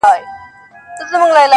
[0.03, 0.19] پر
[1.21, 1.49] مخ وريځ.